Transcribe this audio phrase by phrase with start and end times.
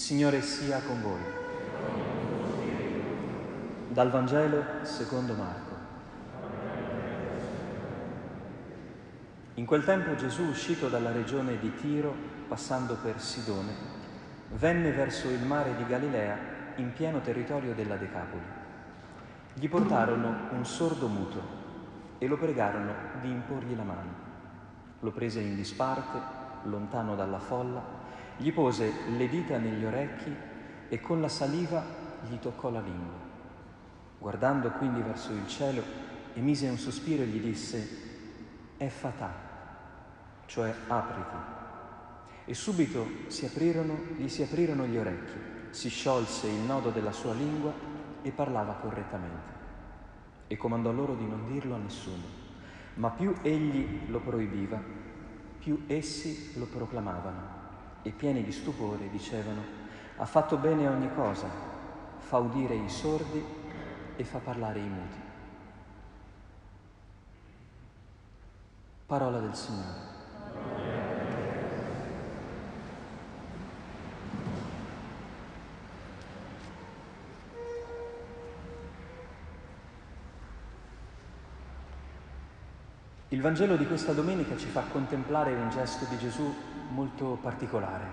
[0.00, 1.20] Signore sia con voi.
[3.88, 5.74] Dal Vangelo secondo Marco.
[9.56, 12.14] In quel tempo Gesù, uscito dalla regione di Tiro,
[12.48, 13.72] passando per Sidone,
[14.52, 16.38] venne verso il mare di Galilea
[16.76, 18.42] in pieno territorio della Decapoli.
[19.52, 21.42] Gli portarono un sordo muto
[22.16, 24.12] e lo pregarono di imporgli la mano.
[25.00, 26.18] Lo prese in disparte,
[26.62, 27.98] lontano dalla folla,
[28.40, 30.34] gli pose le dita negli orecchi
[30.88, 31.84] e con la saliva
[32.26, 33.28] gli toccò la lingua.
[34.18, 35.82] Guardando quindi verso il cielo,
[36.32, 37.88] emise un sospiro e gli disse,
[38.78, 39.30] è fatà,
[40.46, 41.36] cioè apriti.
[42.46, 47.34] E subito si aprirono, gli si aprirono gli orecchi, si sciolse il nodo della sua
[47.34, 47.72] lingua
[48.22, 49.58] e parlava correttamente.
[50.46, 52.38] E comandò loro di non dirlo a nessuno.
[52.94, 54.82] Ma più egli lo proibiva,
[55.58, 57.59] più essi lo proclamavano
[58.02, 59.62] e pieni di stupore dicevano,
[60.16, 61.48] ha fatto bene ogni cosa,
[62.18, 63.42] fa udire i sordi
[64.16, 65.18] e fa parlare i muti.
[69.06, 70.19] Parola del Signore.
[83.32, 86.52] Il Vangelo di questa domenica ci fa contemplare un gesto di Gesù
[86.88, 88.04] molto particolare.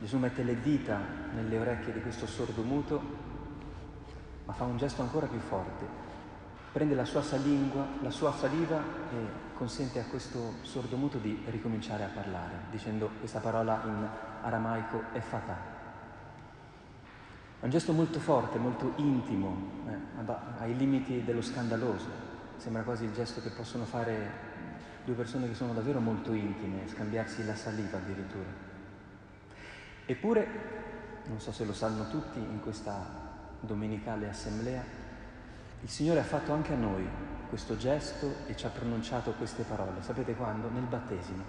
[0.00, 0.98] Gesù mette le dita
[1.32, 3.00] nelle orecchie di questo sordo muto,
[4.46, 5.86] ma fa un gesto ancora più forte.
[6.72, 8.78] Prende la sua salingua, la sua saliva
[9.12, 14.08] e consente a questo sordo muto di ricominciare a parlare, dicendo questa parola in
[14.42, 15.56] aramaico è fatà.
[17.60, 22.29] È un gesto molto forte, molto intimo, eh, ai limiti dello scandaloso.
[22.60, 24.30] Sembra quasi il gesto che possono fare
[25.06, 28.50] due persone che sono davvero molto intime, scambiarsi la saliva addirittura.
[30.04, 30.46] Eppure,
[31.24, 33.28] non so se lo sanno tutti in questa
[33.60, 34.84] domenicale assemblea,
[35.80, 37.08] il Signore ha fatto anche a noi
[37.48, 40.02] questo gesto e ci ha pronunciato queste parole.
[40.02, 40.68] Sapete quando?
[40.68, 41.42] Nel battesimo.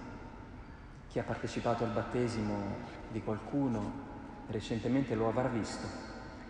[1.10, 2.56] Chi ha partecipato al battesimo
[3.12, 3.92] di qualcuno
[4.48, 5.86] recentemente lo avrà visto.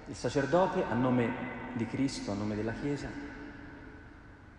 [0.06, 1.34] Il sacerdote, a nome
[1.74, 3.31] di Cristo, a nome della Chiesa,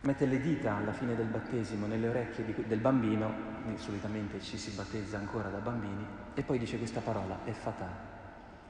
[0.03, 4.73] mette le dita alla fine del battesimo nelle orecchie di, del bambino, solitamente ci si
[4.73, 6.05] battezza ancora da bambini,
[6.35, 8.11] e poi dice questa parola, è fatale.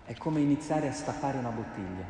[0.04, 2.04] È come iniziare a stappare una bottiglia,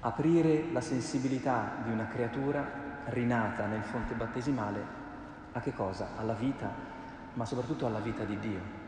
[0.00, 5.02] aprire la sensibilità di una creatura rinata nel fonte battesimale
[5.52, 6.08] a che cosa?
[6.16, 6.70] Alla vita,
[7.34, 8.82] ma soprattutto alla vita di Dio.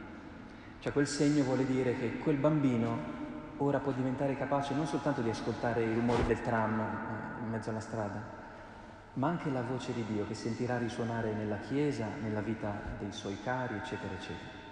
[0.80, 3.14] Cioè quel segno vuole dire che quel bambino
[3.58, 7.70] ora può diventare capace non soltanto di ascoltare i rumori del tram eh, in mezzo
[7.70, 8.45] alla strada,
[9.16, 13.38] ma anche la voce di Dio che sentirà risuonare nella Chiesa, nella vita dei suoi
[13.42, 14.64] cari, eccetera, eccetera.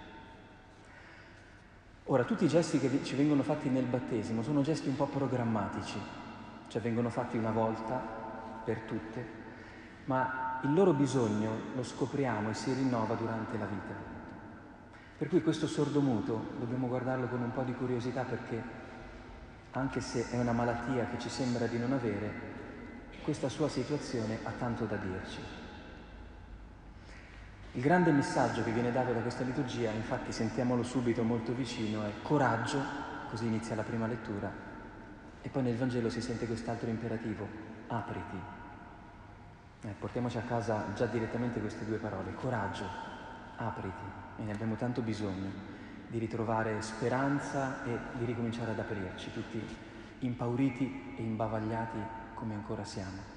[2.05, 5.99] Ora, tutti i gesti che ci vengono fatti nel battesimo sono gesti un po' programmatici,
[6.67, 7.95] cioè vengono fatti una volta
[8.63, 9.25] per tutte,
[10.05, 13.93] ma il loro bisogno lo scopriamo e si rinnova durante la vita.
[15.17, 18.61] Per cui questo sordomuto dobbiamo guardarlo con un po' di curiosità perché,
[19.71, 22.54] anche se è una malattia che ci sembra di non avere,
[23.25, 25.39] questa sua situazione ha tanto da dirci.
[27.71, 32.11] Il grande messaggio che viene dato da questa liturgia, infatti sentiamolo subito molto vicino, è
[32.21, 32.79] coraggio,
[33.27, 34.49] così inizia la prima lettura,
[35.41, 37.47] e poi nel Vangelo si sente quest'altro imperativo,
[37.87, 38.39] apriti.
[39.81, 42.85] Eh, portiamoci a casa già direttamente queste due parole, coraggio,
[43.55, 44.05] apriti,
[44.37, 45.73] e ne abbiamo tanto bisogno
[46.07, 49.61] di ritrovare speranza e di ricominciare ad aprirci, tutti
[50.19, 53.33] impauriti e imbavagliati come ancora siamo.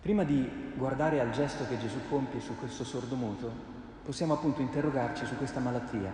[0.00, 3.52] Prima di guardare al gesto che Gesù compie su questo sordomuto,
[4.02, 6.10] possiamo appunto interrogarci su questa malattia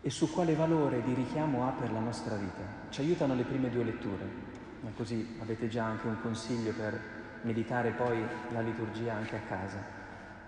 [0.00, 2.62] e su quale valore di richiamo ha per la nostra vita.
[2.88, 4.26] Ci aiutano le prime due letture,
[4.96, 7.00] così avete già anche un consiglio per
[7.42, 9.96] meditare poi la liturgia anche a casa.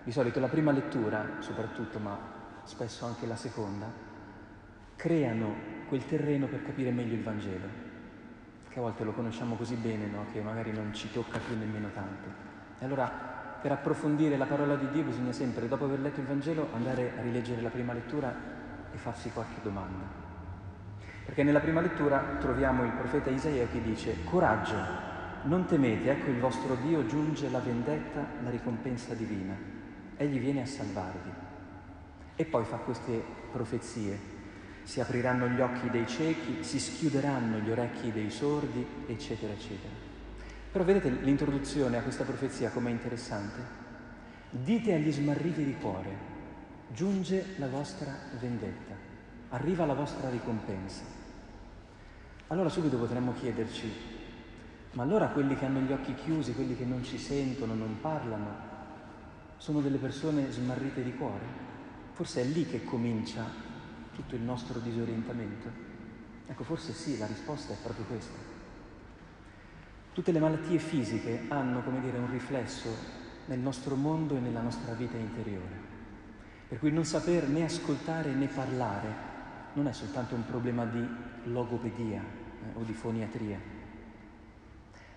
[0.03, 2.17] Di solito la prima lettura, soprattutto, ma
[2.63, 3.87] spesso anche la seconda,
[4.95, 5.55] creano
[5.87, 7.67] quel terreno per capire meglio il Vangelo,
[8.71, 10.25] che a volte lo conosciamo così bene, no?
[10.31, 12.29] che magari non ci tocca più nemmeno tanto.
[12.79, 13.29] E allora
[13.61, 17.21] per approfondire la parola di Dio bisogna sempre, dopo aver letto il Vangelo, andare a
[17.21, 18.33] rileggere la prima lettura
[18.93, 20.05] e farsi qualche domanda.
[21.25, 25.09] Perché nella prima lettura troviamo il profeta Isaia che dice, coraggio,
[25.43, 29.55] non temete, ecco il vostro Dio giunge la vendetta, la ricompensa divina.
[30.15, 31.31] Egli viene a salvarvi.
[32.35, 34.39] E poi fa queste profezie
[34.83, 39.93] si apriranno gli occhi dei ciechi, si schiuderanno gli orecchi dei sordi, eccetera, eccetera.
[40.71, 43.79] Però vedete l'introduzione a questa profezia com'è interessante?
[44.49, 46.09] Dite agli smarriti di cuore,
[46.93, 48.93] giunge la vostra vendetta,
[49.49, 51.03] arriva la vostra ricompensa.
[52.47, 53.91] Allora subito potremmo chiederci,
[54.93, 58.69] ma allora quelli che hanno gli occhi chiusi, quelli che non ci sentono, non parlano,
[59.57, 61.45] sono delle persone smarrite di cuore?
[62.11, 63.69] Forse è lì che comincia
[64.13, 65.69] tutto il nostro disorientamento?
[66.47, 68.37] Ecco, forse sì, la risposta è proprio questa.
[70.13, 72.89] Tutte le malattie fisiche hanno, come dire, un riflesso
[73.45, 75.89] nel nostro mondo e nella nostra vita interiore.
[76.67, 79.29] Per cui non saper né ascoltare né parlare
[79.73, 81.05] non è soltanto un problema di
[81.45, 83.59] logopedia eh, o di foniatria,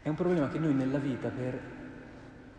[0.05, 1.59] è un problema che noi nella vita per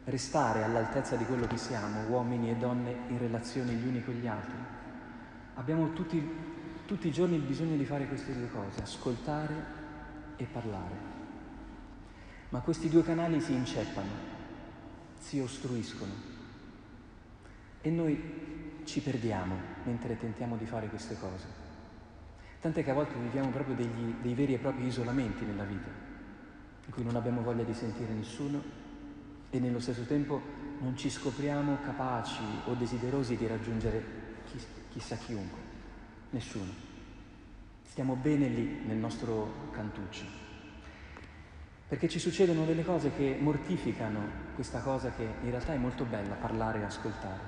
[0.05, 4.25] restare all'altezza di quello che siamo, uomini e donne in relazione gli uni con gli
[4.25, 4.57] altri,
[5.55, 6.23] abbiamo tutti,
[6.85, 9.83] tutti i giorni bisogno di fare queste due cose, ascoltare
[10.35, 11.13] e parlare.
[12.49, 14.11] Ma questi due canali si inceppano,
[15.17, 16.13] si ostruiscono
[17.81, 21.63] e noi ci perdiamo mentre tentiamo di fare queste cose.
[22.61, 25.89] Tant'è che a volte viviamo proprio degli, dei veri e propri isolamenti nella vita,
[26.85, 28.83] in cui non abbiamo voglia di sentire nessuno
[29.49, 30.41] e nello stesso tempo
[30.79, 34.24] non ci scopriamo capaci o desiderosi di raggiungere
[34.55, 35.59] chi, chissà chiunque,
[36.31, 36.71] nessuno.
[37.83, 40.25] Stiamo bene lì nel nostro cantuccio,
[41.87, 46.35] perché ci succedono delle cose che mortificano questa cosa che in realtà è molto bella,
[46.35, 47.41] parlare e ascoltare,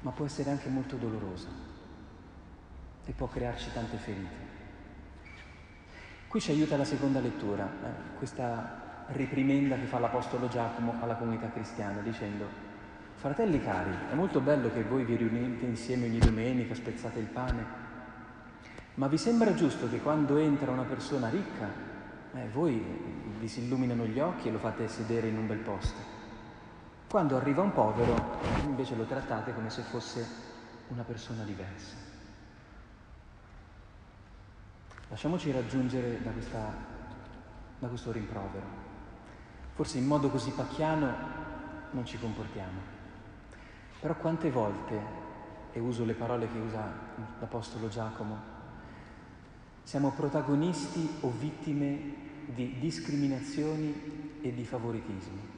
[0.00, 1.48] ma può essere anche molto dolorosa
[3.04, 4.46] e può crearci tante ferite.
[6.28, 11.50] Qui ci aiuta la seconda lettura, eh, questa riprimenda che fa l'Apostolo Giacomo alla comunità
[11.50, 12.67] cristiana dicendo
[13.18, 17.64] Fratelli cari, è molto bello che voi vi riunite insieme ogni domenica, spezzate il pane,
[18.94, 21.68] ma vi sembra giusto che quando entra una persona ricca,
[22.34, 22.80] eh, voi
[23.40, 26.00] vi si illuminano gli occhi e lo fate sedere in un bel posto.
[27.08, 30.24] Quando arriva un povero, invece lo trattate come se fosse
[30.86, 31.96] una persona diversa.
[35.08, 36.72] Lasciamoci raggiungere da, questa,
[37.80, 38.66] da questo rimprovero.
[39.74, 41.12] Forse in modo così pacchiano
[41.90, 42.97] non ci comportiamo.
[44.00, 45.26] Però quante volte,
[45.72, 46.90] e uso le parole che usa
[47.40, 48.56] l'Apostolo Giacomo,
[49.82, 55.56] siamo protagonisti o vittime di discriminazioni e di favoritismi.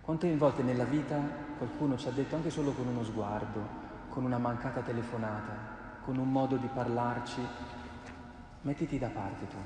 [0.00, 1.18] Quante volte nella vita
[1.58, 3.60] qualcuno ci ha detto anche solo con uno sguardo,
[4.08, 5.74] con una mancata telefonata,
[6.04, 7.40] con un modo di parlarci,
[8.62, 9.56] mettiti da parte tu,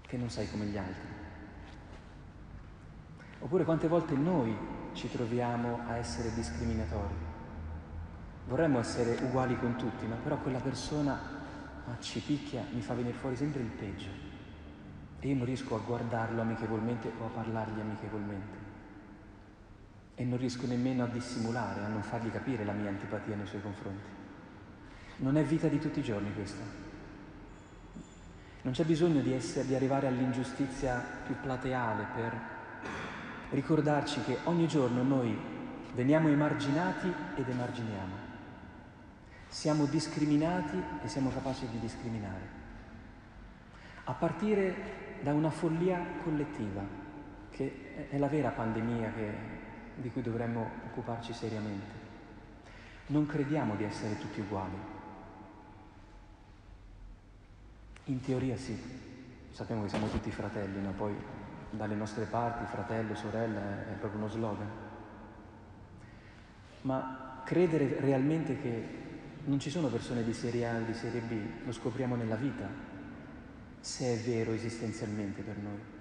[0.00, 1.25] che non sei come gli altri.
[3.38, 4.56] Oppure quante volte noi
[4.92, 7.14] ci troviamo a essere discriminatori.
[8.48, 11.20] Vorremmo essere uguali con tutti, ma però quella persona
[11.86, 14.08] ah, ci picchia, mi fa venire fuori sempre il peggio.
[15.20, 18.64] E io non riesco a guardarlo amichevolmente o a parlargli amichevolmente.
[20.14, 23.60] E non riesco nemmeno a dissimulare, a non fargli capire la mia antipatia nei suoi
[23.60, 24.08] confronti.
[25.18, 26.62] Non è vita di tutti i giorni questa.
[28.62, 32.55] Non c'è bisogno di, essere, di arrivare all'ingiustizia più plateale per
[33.50, 35.36] ricordarci che ogni giorno noi
[35.94, 38.24] veniamo emarginati ed emarginiamo.
[39.48, 42.64] Siamo discriminati e siamo capaci di discriminare.
[44.04, 46.82] A partire da una follia collettiva,
[47.50, 49.34] che è la vera pandemia che,
[49.96, 52.04] di cui dovremmo occuparci seriamente.
[53.06, 54.94] Non crediamo di essere tutti uguali.
[58.04, 58.78] In teoria sì,
[59.50, 60.90] sappiamo che siamo tutti fratelli, no?
[60.92, 61.14] poi
[61.76, 64.70] dalle nostre parti fratello, sorella è, proprio uno slogan.
[66.82, 69.04] Ma credere realmente che
[69.44, 72.68] non ci sono persone di serie A e di serie B, lo scopriamo nella vita,
[73.80, 75.94] se è vero esistenzialmente per noi.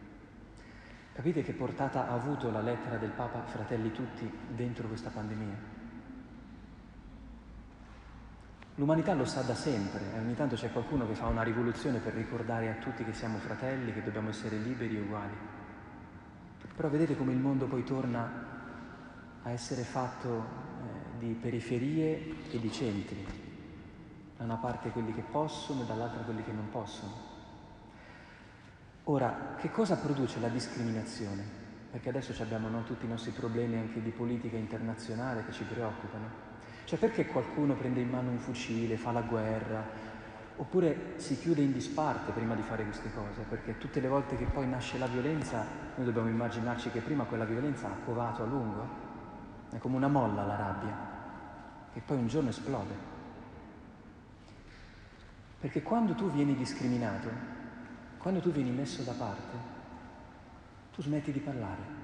[1.14, 5.74] Capite che portata ha avuto la lettera del Papa Fratelli tutti dentro questa pandemia?
[8.78, 12.14] L'umanità lo sa da sempre e ogni tanto c'è qualcuno che fa una rivoluzione per
[12.14, 15.34] ricordare a tutti che siamo fratelli, che dobbiamo essere liberi e uguali.
[16.76, 18.54] Però vedete come il mondo poi torna
[19.44, 23.26] a essere fatto eh, di periferie e di centri.
[24.38, 27.34] Da una parte quelli che possono e dall'altra quelli che non possono.
[29.06, 31.44] Ora, che cosa produce la discriminazione?
[31.92, 36.54] Perché adesso abbiamo no, tutti i nostri problemi anche di politica internazionale che ci preoccupano.
[36.84, 39.84] Cioè perché qualcuno prende in mano un fucile, fa la guerra,
[40.58, 43.42] oppure si chiude in disparte prima di fare queste cose?
[43.48, 47.46] Perché tutte le volte che poi nasce la violenza, noi dobbiamo immaginarci che prima quella
[47.46, 48.88] violenza ha covato a lungo,
[49.72, 50.98] è come una molla la rabbia,
[51.94, 53.14] che poi un giorno esplode.
[55.60, 57.30] Perché quando tu vieni discriminato,
[58.18, 59.74] quando tu vieni messo da parte,
[60.94, 62.04] tu smetti di parlare.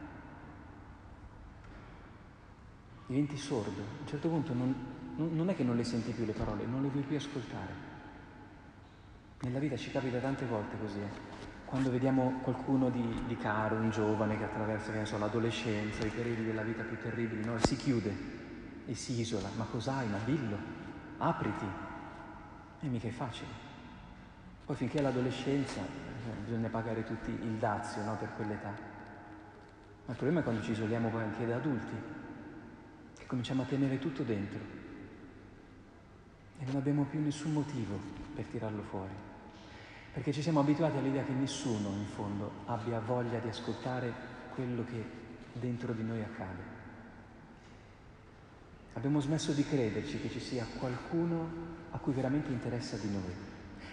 [3.12, 3.82] diventi sordo.
[3.82, 4.74] A un certo punto non,
[5.18, 7.91] non è che non le senti più le parole, non le vuoi più ascoltare.
[9.42, 11.00] Nella vita ci capita tante volte così.
[11.00, 11.30] Eh?
[11.66, 16.46] Quando vediamo qualcuno di, di, caro, un giovane che attraversa che so, l'adolescenza, i periodi
[16.46, 17.58] della vita più terribili, no?
[17.58, 18.14] si chiude
[18.86, 19.50] e si isola.
[19.56, 20.08] Ma cos'hai?
[20.08, 20.58] Ma dillo,
[21.18, 21.66] apriti.
[22.82, 23.50] E mica è facile.
[24.64, 28.18] Poi finché è l'adolescenza eh, bisogna pagare tutti il dazio no?
[28.18, 28.70] per quell'età.
[28.70, 31.96] Ma il problema è quando ci isoliamo poi anche da adulti,
[33.18, 34.60] che cominciamo a tenere tutto dentro
[36.60, 38.00] e non abbiamo più nessun motivo
[38.36, 39.30] per tirarlo fuori
[40.14, 44.12] perché ci siamo abituati all'idea che nessuno in fondo abbia voglia di ascoltare
[44.54, 45.04] quello che
[45.54, 46.80] dentro di noi accade.
[48.94, 51.50] Abbiamo smesso di crederci che ci sia qualcuno
[51.92, 53.34] a cui veramente interessa di noi,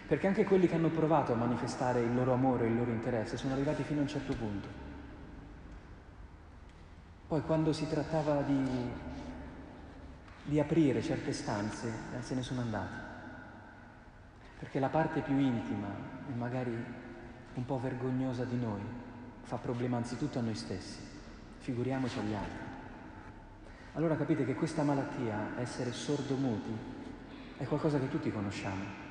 [0.08, 3.37] perché anche quelli che hanno provato a manifestare il loro amore e il loro interesse
[3.37, 4.87] sono arrivati fino a un certo punto.
[7.28, 8.64] Poi quando si trattava di,
[10.44, 13.08] di aprire certe stanze, eh, se ne sono andati
[14.59, 15.88] perché la parte più intima
[16.29, 16.77] e magari
[17.55, 18.81] un po' vergognosa di noi
[19.43, 20.99] fa problema anzitutto a noi stessi,
[21.59, 22.67] figuriamoci agli altri.
[23.95, 26.71] Allora capite che questa malattia, essere sordomuti,
[27.57, 29.07] è qualcosa che tutti conosciamo.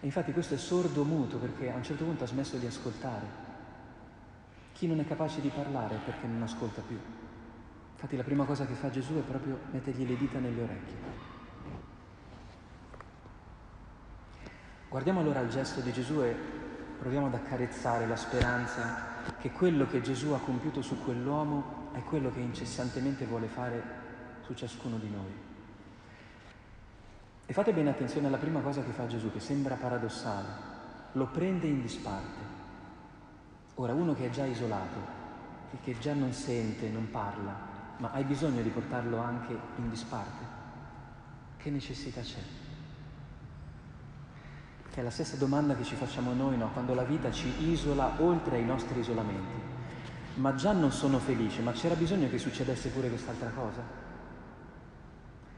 [0.00, 3.50] E infatti questo è sordo-muto perché a un certo punto ha smesso di ascoltare.
[4.72, 6.98] Chi non è capace di parlare è perché non ascolta più.
[7.92, 11.31] Infatti la prima cosa che fa Gesù è proprio mettergli le dita nelle orecchie.
[14.92, 16.36] Guardiamo allora il gesto di Gesù e
[16.98, 22.30] proviamo ad accarezzare la speranza che quello che Gesù ha compiuto su quell'uomo è quello
[22.30, 23.82] che incessantemente vuole fare
[24.42, 25.32] su ciascuno di noi.
[27.46, 30.48] E fate bene attenzione alla prima cosa che fa Gesù, che sembra paradossale,
[31.12, 32.40] lo prende in disparte.
[33.76, 35.00] Ora, uno che è già isolato,
[35.82, 37.56] che già non sente, non parla,
[37.96, 40.44] ma hai bisogno di portarlo anche in disparte?
[41.56, 42.61] Che necessità c'è?
[44.92, 46.70] Che è la stessa domanda che ci facciamo noi no?
[46.70, 49.70] quando la vita ci isola oltre ai nostri isolamenti.
[50.34, 53.80] Ma già non sono felice, ma c'era bisogno che succedesse pure quest'altra cosa?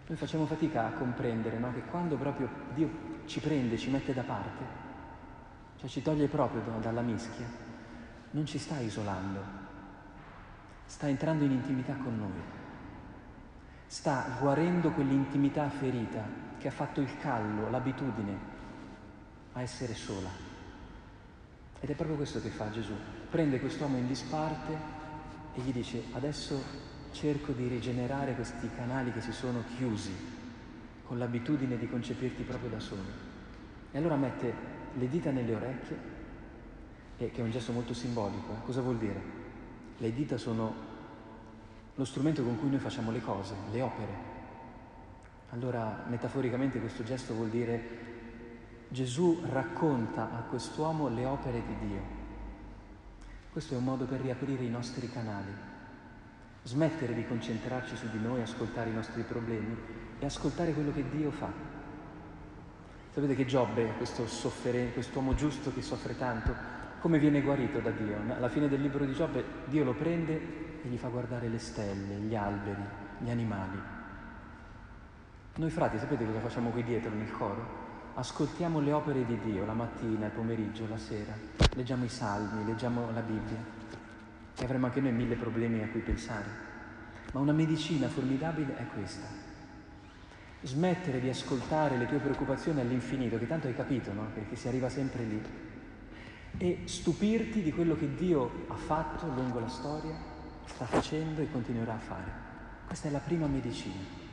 [0.06, 1.72] Noi facciamo fatica a comprendere no?
[1.72, 2.88] che quando proprio Dio
[3.24, 4.64] ci prende, ci mette da parte,
[5.80, 7.46] cioè ci toglie proprio dalla mischia,
[8.30, 9.40] non ci sta isolando,
[10.86, 12.40] sta entrando in intimità con noi,
[13.88, 16.22] sta guarendo quell'intimità ferita
[16.58, 18.53] che ha fatto il callo, l'abitudine
[19.54, 20.30] a essere sola.
[21.80, 22.92] Ed è proprio questo che fa Gesù.
[23.30, 24.72] Prende quest'uomo in disparte
[25.54, 26.62] e gli dice adesso
[27.12, 30.12] cerco di rigenerare questi canali che si sono chiusi
[31.06, 33.02] con l'abitudine di concepirti proprio da solo.
[33.92, 34.52] E allora mette
[34.94, 35.96] le dita nelle orecchie,
[37.18, 38.52] e, che è un gesto molto simbolico.
[38.52, 38.64] Eh?
[38.64, 39.20] Cosa vuol dire?
[39.98, 40.92] Le dita sono
[41.94, 44.32] lo strumento con cui noi facciamo le cose, le opere.
[45.50, 48.13] Allora, metaforicamente questo gesto vuol dire
[48.94, 52.00] Gesù racconta a quest'uomo le opere di Dio.
[53.50, 55.52] Questo è un modo per riaprire i nostri canali,
[56.62, 59.76] smettere di concentrarci su di noi, ascoltare i nostri problemi
[60.20, 61.50] e ascoltare quello che Dio fa.
[63.10, 66.54] Sapete che Giobbe, questo soffere, quest'uomo giusto che soffre tanto,
[67.00, 68.16] come viene guarito da Dio?
[68.28, 70.34] Alla fine del libro di Giobbe Dio lo prende
[70.84, 72.82] e gli fa guardare le stelle, gli alberi,
[73.18, 73.78] gli animali.
[75.56, 77.83] Noi frati, sapete cosa facciamo qui dietro nel coro?
[78.14, 81.32] Ascoltiamo le opere di Dio la mattina, il pomeriggio, la sera,
[81.74, 83.58] leggiamo i salmi, leggiamo la Bibbia
[84.56, 86.72] e avremo anche noi mille problemi a cui pensare.
[87.32, 89.26] Ma una medicina formidabile è questa.
[90.62, 94.28] Smettere di ascoltare le tue preoccupazioni all'infinito, che tanto hai capito, no?
[94.32, 95.42] Perché si arriva sempre lì.
[96.56, 100.14] E stupirti di quello che Dio ha fatto lungo la storia,
[100.66, 102.32] sta facendo e continuerà a fare.
[102.86, 104.23] Questa è la prima medicina.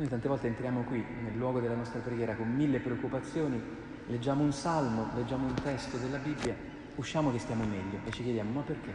[0.00, 3.62] Noi tante volte entriamo qui, nel luogo della nostra preghiera, con mille preoccupazioni,
[4.06, 6.56] leggiamo un salmo, leggiamo un testo della Bibbia,
[6.94, 8.94] usciamo che stiamo meglio e ci chiediamo ma perché?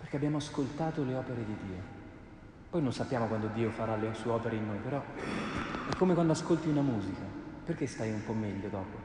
[0.00, 1.80] Perché abbiamo ascoltato le opere di Dio.
[2.70, 5.00] Poi non sappiamo quando Dio farà le sue opere in noi, però
[5.88, 7.22] è come quando ascolti una musica.
[7.64, 8.98] Perché stai un po' meglio dopo?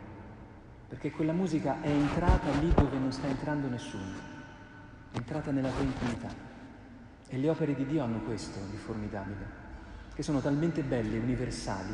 [0.88, 4.16] Perché quella musica è entrata lì dove non sta entrando nessuno,
[5.12, 6.30] è entrata nella tua intimità.
[7.28, 9.67] E le opere di Dio hanno questo di formidabile
[10.18, 11.94] che sono talmente belle, universali,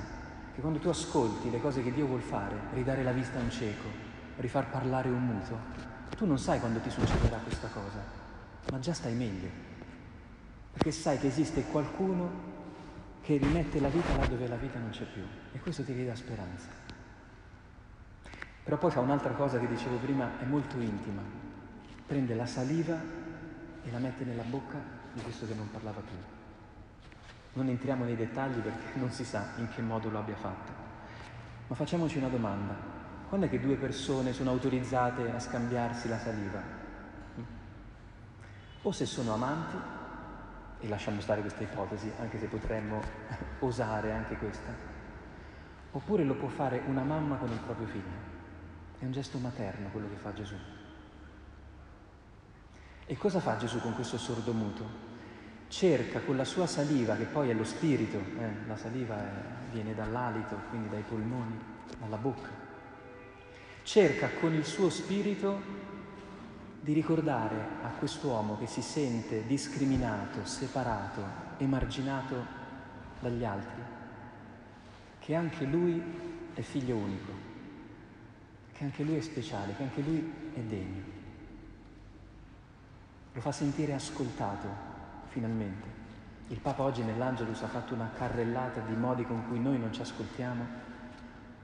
[0.56, 3.51] che quando tu ascolti le cose che Dio vuol fare, ridare la vista a un
[3.51, 3.89] cieco,
[4.38, 5.60] rifar parlare un muto,
[6.15, 8.01] tu non sai quando ti succederà questa cosa,
[8.72, 9.50] ma già stai meglio,
[10.72, 12.32] perché sai che esiste qualcuno
[13.20, 16.15] che rimette la vita là dove la vita non c'è più e questo ti ridà
[16.15, 16.70] speranza.
[18.63, 21.22] Però poi fa un'altra cosa che dicevo prima, è molto intima.
[22.08, 22.98] Prende la saliva
[23.84, 24.80] e la mette nella bocca
[25.12, 26.43] di questo che non parlava più.
[27.53, 30.72] Non entriamo nei dettagli perché non si sa in che modo lo abbia fatto.
[31.67, 32.75] Ma facciamoci una domanda.
[33.29, 36.62] Quando è che due persone sono autorizzate a scambiarsi la saliva?
[38.81, 39.77] O se sono amanti,
[40.79, 43.01] e lasciamo stare questa ipotesi, anche se potremmo
[43.60, 44.72] osare anche questa,
[45.91, 48.31] oppure lo può fare una mamma con il proprio figlio.
[49.00, 50.55] È un gesto materno quello che fa Gesù.
[53.05, 55.12] E cosa fa Gesù con questo sordomuto?
[55.74, 59.32] Cerca con la sua saliva, che poi è lo spirito, eh, la saliva è,
[59.72, 61.60] viene dall'alito, quindi dai polmoni,
[62.00, 62.50] dalla bocca,
[63.82, 65.60] cerca con il suo spirito
[66.80, 71.24] di ricordare a quest'uomo che si sente discriminato, separato,
[71.58, 72.36] emarginato
[73.20, 73.82] dagli altri,
[75.18, 76.00] che anche lui
[76.53, 77.32] è figlio unico,
[78.74, 81.03] che anche lui è speciale, che anche lui è degno.
[83.34, 84.93] Lo fa sentire ascoltato,
[85.34, 86.02] finalmente.
[86.50, 90.02] Il Papa oggi nell'Angelus ha fatto una carrellata di modi con cui noi non ci
[90.02, 90.63] ascoltiamo,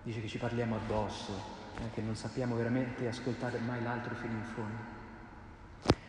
[0.02, 1.32] dice che ci parliamo addosso,
[1.78, 4.98] eh, che non sappiamo veramente ascoltare mai l'altro fino in fondo.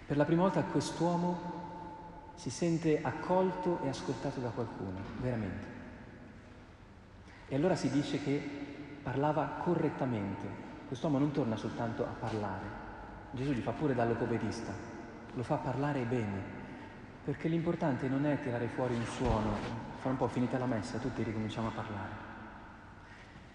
[0.07, 5.67] Per la prima volta quest'uomo si sente accolto e ascoltato da qualcuno, veramente.
[7.47, 8.41] E allora si dice che
[9.03, 10.69] parlava correttamente.
[10.89, 12.65] Quest'uomo non torna soltanto a parlare,
[13.33, 14.73] Gesù gli fa pure da logopedista,
[15.35, 16.59] lo fa parlare bene,
[17.25, 19.57] perché l'importante non è tirare fuori un suono,
[19.99, 22.11] fra un po' finita la messa tutti ricominciamo a parlare,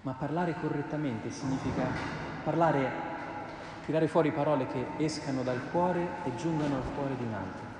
[0.01, 1.83] ma parlare correttamente significa
[2.43, 2.91] parlare,
[3.85, 7.73] tirare fuori parole che escano dal cuore e giungano al cuore di un altro.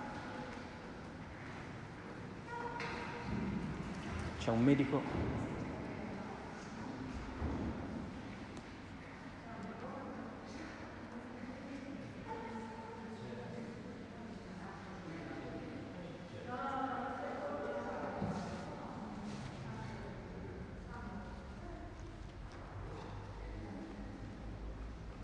[4.40, 5.02] C'è un medico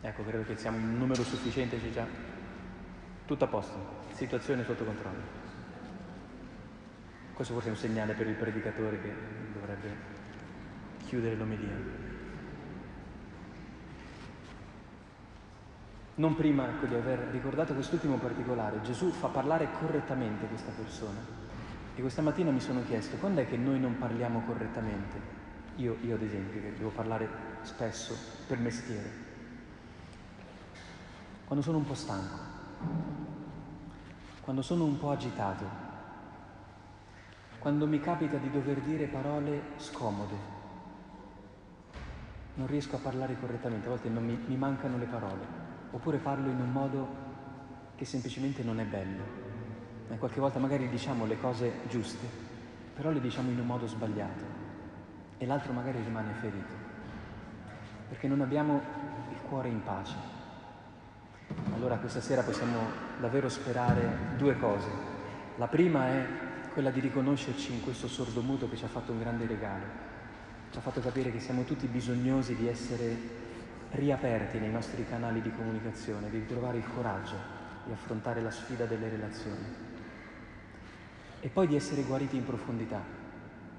[0.04, 2.06] Ecco, credo che siamo in numero sufficiente, c'è già
[3.26, 3.78] tutto a posto,
[4.14, 5.40] situazione sotto controllo.
[7.36, 9.14] Questo forse è un segnale per il predicatore che
[9.54, 9.96] dovrebbe
[11.06, 12.10] chiudere l'omelia.
[16.16, 21.20] Non prima ecco, di aver ricordato quest'ultimo particolare, Gesù fa parlare correttamente questa persona.
[21.94, 25.40] E questa mattina mi sono chiesto, quando è che noi non parliamo correttamente?
[25.76, 27.30] Io, io ad esempio, che devo parlare
[27.62, 28.16] spesso
[28.48, 29.31] per mestiere
[31.52, 32.38] quando sono un po' stanco,
[34.40, 35.66] quando sono un po' agitato,
[37.60, 40.36] quando mi capita di dover dire parole scomode,
[42.54, 45.42] non riesco a parlare correttamente, a volte mi, mi mancano le parole,
[45.92, 47.08] oppure parlo in un modo
[47.96, 49.24] che semplicemente non è bello.
[50.08, 52.28] E qualche volta magari diciamo le cose giuste,
[52.94, 54.44] però le diciamo in un modo sbagliato.
[55.38, 56.74] E l'altro magari rimane ferito,
[58.08, 58.80] perché non abbiamo
[59.32, 60.41] il cuore in pace.
[61.74, 62.80] Allora questa sera possiamo
[63.20, 64.90] davvero sperare due cose.
[65.58, 66.26] La prima è
[66.74, 69.84] quella di riconoscerci in questo sordomuto che ci ha fatto un grande regalo,
[70.72, 73.40] ci ha fatto capire che siamo tutti bisognosi di essere
[73.92, 77.36] riaperti nei nostri canali di comunicazione, di ritrovare il coraggio
[77.86, 79.66] di affrontare la sfida delle relazioni
[81.42, 83.02] e poi di essere guariti in profondità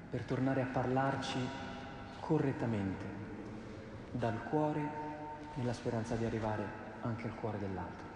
[0.09, 1.39] per tornare a parlarci
[2.19, 3.05] correttamente,
[4.11, 4.81] dal cuore,
[5.55, 8.12] nella speranza di arrivare anche al cuore dell'altro.